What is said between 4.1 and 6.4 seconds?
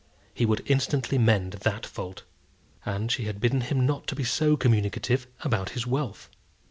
be so communicative about his wealth.